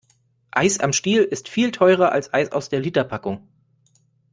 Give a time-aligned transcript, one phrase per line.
[0.49, 3.47] Eis am Stiel ist viel teurer als Eis aus der Literpackung.